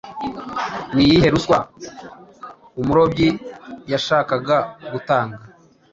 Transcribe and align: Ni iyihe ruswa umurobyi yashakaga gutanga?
Ni 0.93 1.03
iyihe 1.05 1.27
ruswa 1.33 1.57
umurobyi 2.81 3.29
yashakaga 3.91 4.57
gutanga? 4.91 5.41